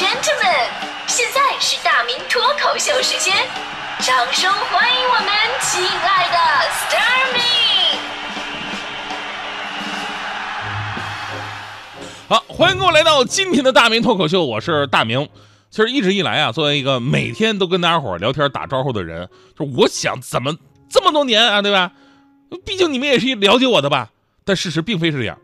[0.00, 0.64] gentlemen，
[1.06, 3.36] 现在是大明脱口秀时间，
[3.98, 5.28] 掌声欢迎我们
[5.60, 6.38] 亲爱的
[6.70, 7.40] s t a r m y
[12.28, 15.28] 好，欢迎各位来到今天的大明脱口秀，我是大明。
[15.68, 20.56] 其实一直以来啊，作为一个每天都跟大家伙聊天打招呼的人，就我想怎么
[20.88, 21.92] 这么多年啊，对吧？
[22.64, 24.08] 毕竟你们也是了解我的吧？
[24.46, 25.36] 但事实并非是这样，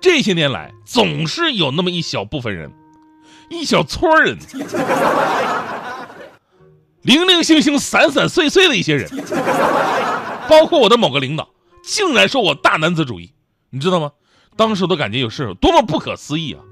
[0.00, 2.72] 这些年来总是有那么一小部分人，
[3.50, 4.36] 一小撮人，
[7.02, 9.08] 零零星星、散散碎碎的一些人，
[10.48, 11.48] 包括我的某个领导，
[11.84, 13.32] 竟然说我大男子主义，
[13.70, 14.12] 你知道吗？
[14.56, 16.62] 当时我都感觉有事多么不可思议啊！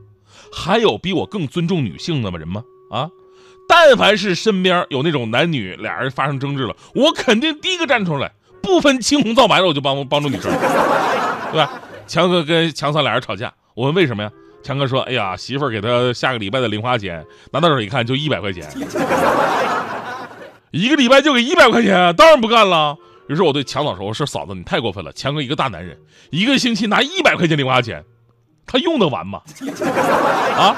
[0.53, 2.63] 还有比我更尊重女性的人吗？
[2.91, 3.11] 啊，
[3.69, 8.33] 但凡是身边有那种男女俩人发生争执了，我肯定第一个站出来，
[8.63, 10.51] 不分青红皂白的，我就帮帮助女生，
[11.51, 11.73] 对吧？
[12.07, 14.31] 强哥跟强嫂俩人吵架，我问为什么呀？
[14.63, 18.69] 强哥说：“哎呀，媳妇儿给他下个礼拜的零花钱，拿到手一看就一百块钱，
[20.71, 22.97] 一个礼拜就给一百块钱，当然不干了。”
[23.29, 25.99] 于是我对强嫂说：“我说嫂子，你太过分了，强哥一个大男人，
[26.31, 28.05] 一个星期拿一百块钱零花钱，
[28.67, 29.41] 他用得完吗？
[30.57, 30.77] 啊？”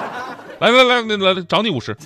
[0.60, 1.96] 来来来来来，找你五十。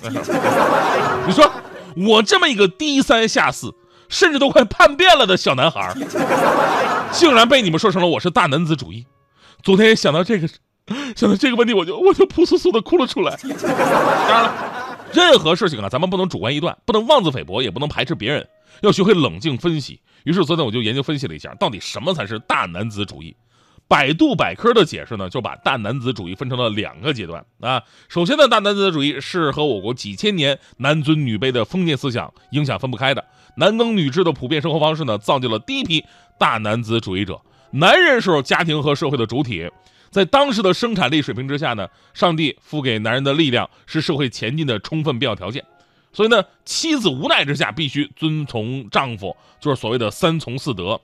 [1.27, 1.49] 你说
[1.95, 3.73] 我这么一个低三下四，
[4.09, 5.93] 甚至都快叛变了的小男孩，
[7.11, 9.05] 竟然被你们说成了我是大男子主义。
[9.61, 10.49] 昨天想到这个，
[11.15, 13.37] 想到这个问题，我就我就扑簌簌的哭了出来。
[13.37, 18.47] 当然了，任何事情啊，咱们不能主观臆断，不能妄自菲薄，也不能排斥别人，
[18.81, 19.99] 要学会冷静分析。
[20.23, 23.35] 于是昨天我就研究分析了一下，到底什么才是大男子主义。
[23.87, 27.81] 百度百科的解释呢，就把大男子主义分成了两个阶段啊。
[28.07, 33.25] 首先呢，大男子主义是和我国几千年男尊女卑的封建思想影响分不开的。
[33.55, 36.05] 男耕女织的普遍生活方式呢，造就了第一批
[36.37, 37.41] 大男子主义者。
[37.71, 39.67] 男人是家庭和社会的主体，
[40.09, 45.63] 在当时的生产力水平之下呢，上帝赋给男人的力量是社会前进的充分必要条件。
[46.11, 50.99] 所以呢，妻子无奈之下必须遵从丈夫，就是所谓的三从四德。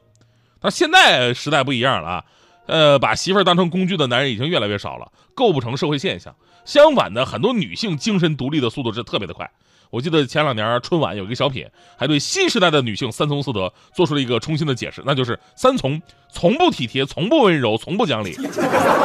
[0.62, 2.26] 那现在时代不一样了啊。
[2.68, 6.36] 呃，把媳妇当成工具的男人已经越来越少了，构不成社会现象。
[6.66, 9.52] 相反的，很多女性精神独立的速度是特别的快。
[9.96, 18.34] 我记得前两年春晚有一个小品，还对新时代的女性三从四德做出了一个重新的解释，那就是三从：从不体贴，从不温柔，从不讲理；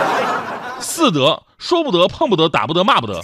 [0.83, 3.23] 四德：说不得，碰不得，打不得，骂不得。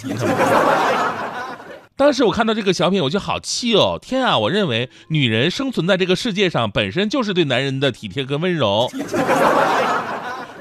[1.97, 3.99] 当时我看到这个小品，我就好气哦！
[4.01, 8.89] 天啊，我认为女人生存在这个世界上，本身就是对男人的体贴跟温柔。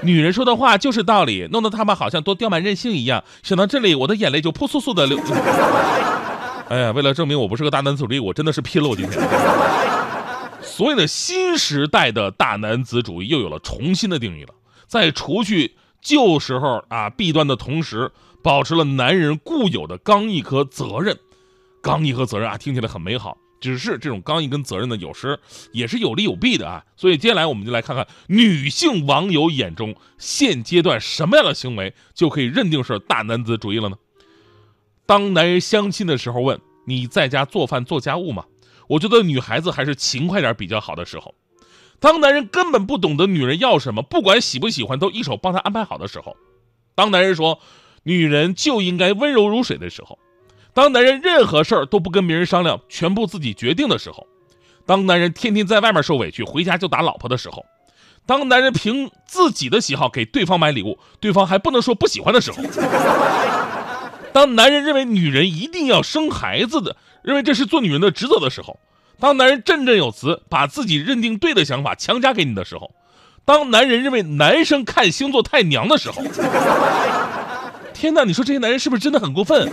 [0.03, 3.23] 女人说的话就是道理，弄得他们好像都刁蛮任性一样。
[3.45, 5.19] 想到这里，我的眼泪就扑簌簌的流。
[6.69, 9.21] 哎呀，为了证明我不是个大男子主义，我真的是拼了我今天。
[10.61, 14.55] 所以呢新时代的大男子主义又有了重新的定义了，
[14.87, 18.11] 在除去旧时候啊弊端的同时，
[18.43, 21.17] 保持了男人固有的刚毅和责任。
[21.81, 23.39] 刚毅和责任啊，听起来很美好。
[23.61, 25.39] 只是这种刚毅跟责任呢，有时
[25.73, 26.85] 也是有利有弊的啊。
[26.97, 33.97] 所以接下来我们就来看看女性网友眼中现阶段什么样的行为就可以认定是大男子主义了呢？
[35.07, 38.45] 当男人相亲的时候问你在家做饭做家务吗？
[38.89, 41.35] 我觉得女孩子还是勤快点比较好的时候。
[41.99, 46.37] 当男人根本不懂得女人要什么，不管喜不喜欢都一手帮她安排好的时候。
[46.95, 47.59] 当男人说
[48.03, 50.19] 女人就应该温柔如水的时候。
[50.75, 54.27] 当男人任何事儿都不跟别人商量，全部自己决定的时候；
[54.85, 57.63] 当男人天天在外面受委屈，回家就打老婆的时候；
[58.27, 62.63] 当男人凭自己的喜好给对方买礼物，对方还不能说不喜欢的时候；
[64.37, 68.79] 当男人认为女人一定要生孩子的，认为这是做女人的职责的时候；
[69.19, 72.91] 当男人振振有词，把自己认定对的想法强加给你的时候；
[73.47, 76.23] 当男人认为男生看星座太娘的时候。
[77.95, 79.73] 天哪，你说这些男人是不是真的很过分？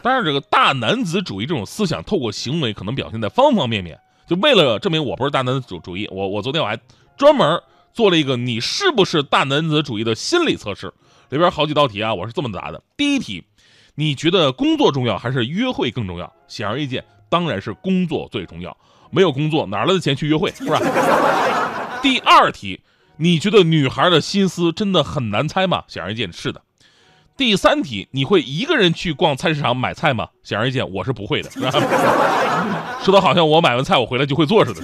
[0.00, 4.00] 当然，这个大男子主义这种思想，透过行为可能表现在方方面面。
[4.26, 6.78] 就为了证明我不是大男子主主义，我我昨天我还
[7.18, 7.60] 专门
[7.92, 10.94] 做了一个你是不是大男子主义的心理测试，
[11.28, 13.44] 里边好几道题啊，我是这么答的：第一题，
[13.94, 16.32] 你觉得工作重要还是约会更重要？
[16.46, 18.76] 显而易见，当然是工作最重要。
[19.10, 20.50] 没有工作，哪来的钱去约会？
[20.52, 20.78] 是吧？
[22.02, 22.80] 第二题，
[23.16, 25.82] 你觉得女孩的心思真的很难猜吗？
[25.88, 26.60] 显而易见，是的。
[27.36, 30.28] 第三题，你会一个人去逛菜市场买菜吗？
[30.42, 31.50] 显而易见，我是不会的。
[33.02, 34.82] 说的好像我买完菜我回来就会做似的。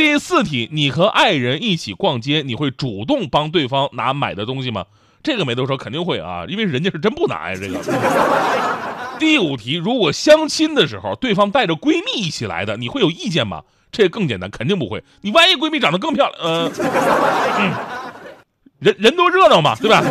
[0.00, 4.86] 第四题，你和爱人一起逛街，你会主动帮对方拿买的东西吗？
[5.22, 7.58] 这个没得说，肯定会啊，因为人家是真不拿呀。
[7.60, 7.78] 这个。
[9.20, 13.60] 第五题，如果相亲的时候对方带着闺蜜一起来的，你会有意见吗？
[13.92, 15.04] 这更简单，肯定不会。
[15.20, 16.72] 你万一闺蜜长得更漂亮，嗯。
[18.78, 20.02] 人人多热闹嘛，对吧？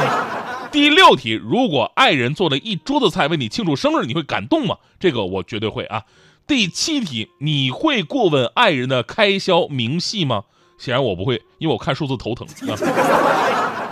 [0.72, 4.78] 第六题，如果爱人做了一桌子菜为你庆祝生日，你会感动吗？
[4.98, 6.04] 这个我绝对会啊。
[6.46, 10.44] 第七题，你会过问爱人的开销明细吗？
[10.78, 12.78] 显然我不会，因为我看数字头疼啊。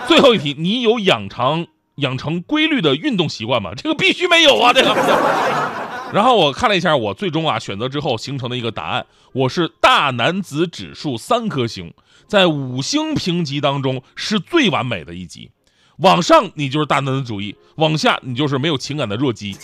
[0.06, 1.66] 最后一题，你有养成
[1.96, 3.72] 养成规律的运动习惯吗？
[3.76, 4.94] 这个必须没有啊，这个。
[6.12, 11.92] 然后我看了一下，我最终啊选择之后形成的一个答案，我是大男子指数三颗星，
[12.28, 15.50] 在五星评级当中是最完美的一级。
[15.98, 19.56] 往上你就是大男子主义，往下你就是没有情感的弱鸡。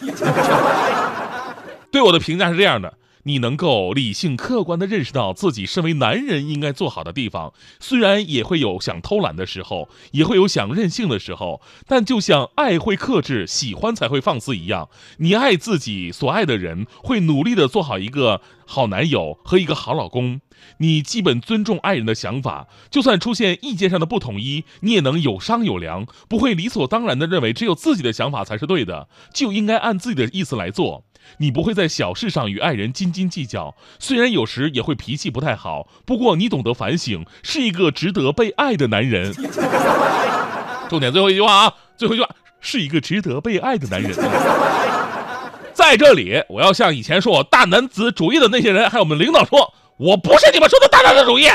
[1.90, 2.98] 对我的评价是这样的。
[3.24, 14.88] 你能够理性客观地认识到自己身为男人应该做好的地方，虽然也会有想偷懒的时候，也会有想任性的时候，但就像爱会克制，喜欢才会放肆一样，
[15.18, 20.40] 你爱自己所爱的人，会努力地做好一个好男友和一个好老公。
[20.78, 31.04] 你基本尊重爱人的想法，就算出现意见上的不统一，你也能有商有量，不会理所当然地认为只有自己的想法才是对的，就应该按自己的意思来做。
[31.38, 39.32] 你不会在小事上与爱人斤斤计较，虽然有时也会脾气不太好，不过你懂得反省，是一个值得被爱的男人。
[40.88, 42.30] 重点最后一句话啊，最后一句话
[42.60, 44.12] 是一个值得被爱的男人。
[45.72, 51.48] 在这里，我要向以前说我大男子主义的那些人，还有我们领导说，我不是你们说的大男子主义，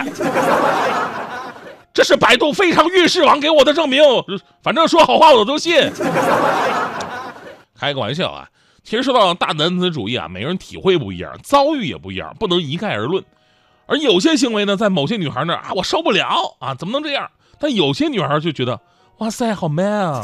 [1.93, 4.01] 这是百度非常运势网给我的证明。
[4.63, 5.91] 反正说好话我都信。
[7.77, 8.47] 开个玩笑啊。
[8.85, 13.21] 其实说到大男子主义啊，每个人体会不一样，遭遇也不一样，不能一概而论。
[13.87, 17.29] 而有些行为呢，在某些女孩那儿啊，我受不了啊，怎么能这样？
[17.59, 18.79] 但有些女孩就觉得，
[19.17, 20.23] 哇塞，好 man 啊！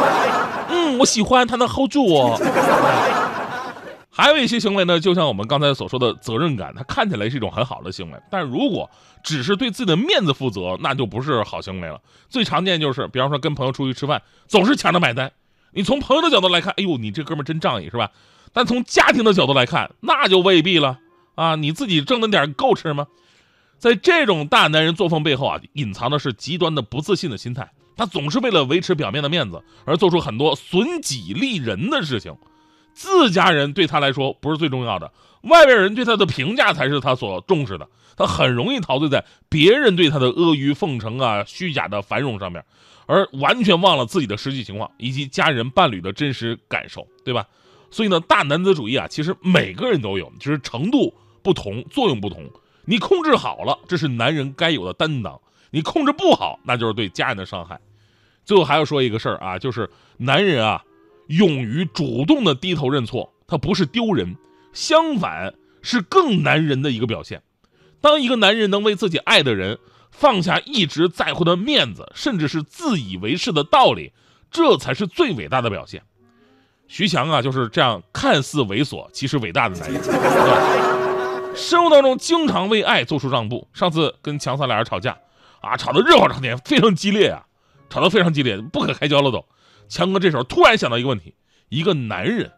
[0.68, 2.38] 嗯，我喜欢他能 hold 住我。
[4.12, 8.90] 还有一些行为呢，就像我们刚才所说的责任感，它看起来是一种很好的行为，但如果
[9.22, 11.98] 只是对自己的面子负责，那就不是好行为了。
[12.28, 15.32] 最常见就是，比方说跟朋友出去吃饭，总是抢着买单。
[15.76, 18.10] 你从朋友的角度来看，哎呦，你这哥们真仗义是吧？
[18.54, 20.98] 但从家庭的角度来看，那就未必了
[21.34, 21.54] 啊！
[21.56, 23.08] 你自己挣的点够吃吗？
[23.76, 27.70] 在这种大男人作风背后啊，隐藏的是极端的不自信的心态。
[27.94, 32.34] 他总是为了维持表面的面子，而做出很多损己利人的事情。
[32.94, 35.12] 自家人对他来说不是最重要的，
[35.42, 37.86] 外边人对他的评价才是他所重视的。
[38.16, 42.64] 他很容易陶醉在别人对他的阿谀奉承啊、虚假的繁荣上面。
[43.08, 47.46] 而完全忘了自己的实际情况以及家人伴侣的真实感受，对吧？
[47.88, 52.50] 所以呢，大男子主义啊，其实每个人都有，只是程度不同，作用不同。
[52.84, 55.40] 你控制好了，这是男人该有的担当；
[55.70, 57.78] 你控制不好，那就是对家人的伤害。
[58.44, 60.82] 最后还要说一个事儿啊，就是男人啊，
[61.28, 64.36] 勇于主动的低头认错，他不是丢人，
[64.72, 67.40] 相反是更男人的一个表现。
[68.00, 69.78] 当一个男人能为自己爱的人。
[70.08, 74.12] 放下一直在乎的面子，甚至是自以为是的道理，
[74.50, 76.02] 这才是最伟大的表现。
[76.88, 80.02] 徐强啊，就是这样看似猥琐，其实伟大的男人。
[81.54, 83.68] 生活当中经常为爱做出让步。
[83.74, 85.18] 上次跟强三俩人吵架，
[85.60, 87.44] 啊，吵得热火朝天，非常激烈啊，
[87.90, 89.44] 吵得非常激烈，不可开交了都。
[89.86, 91.34] 强哥这时候突然想到一个问题：
[91.68, 92.52] 一个男人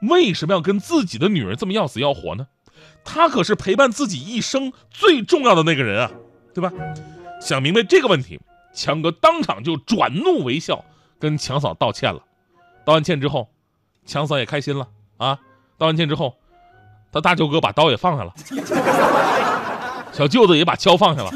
[0.00, 2.48] 为什么要跟自己的女人这么要死要活呢？
[3.04, 6.10] 他可是陪伴自己一生最重要的那个人啊。
[6.54, 6.70] 对吧？
[7.40, 8.40] 想明白这个问题，
[8.72, 10.84] 强哥当场就转怒为笑，
[11.18, 12.20] 跟强嫂道歉了。
[12.84, 13.48] 道完歉之后，
[14.06, 14.86] 强嫂也开心了
[15.16, 15.38] 啊。
[15.76, 16.36] 道完歉之后，
[17.12, 18.32] 他大舅哥把刀也放下了，
[20.12, 21.30] 小舅子也把锹放下了，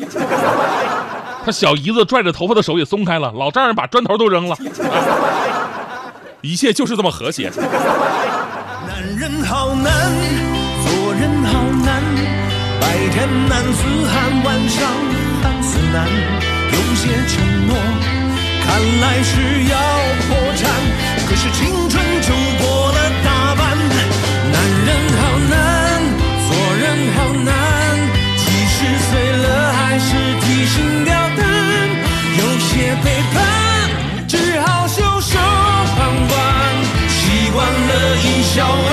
[1.45, 4.57] 他小姨子拽着头发的手也松开了，老丈人把砖头都扔了，
[6.43, 7.51] 一切就是这么和谐。
[7.51, 10.13] 男人好难，
[13.11, 14.13] 天南四海，
[14.45, 14.79] 晚上，
[15.63, 16.07] 死难，
[16.73, 17.77] 有些承诺
[18.65, 18.67] 看
[19.01, 19.77] 来是要
[20.29, 20.71] 破产，
[21.27, 22.29] 可是青春就
[22.61, 23.77] 过了大半，
[24.53, 24.89] 男人
[25.19, 25.53] 好难，
[26.49, 26.85] 做人
[27.17, 27.51] 好难，
[28.37, 28.77] 几十
[29.11, 30.09] 岁了还是
[30.43, 31.41] 提心吊胆，
[32.39, 33.37] 有些背叛
[34.29, 35.39] 只好袖手
[35.97, 35.99] 旁
[36.29, 36.37] 观，
[37.09, 38.88] 习惯了一笑。